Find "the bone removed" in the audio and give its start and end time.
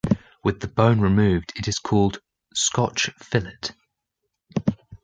0.61-1.53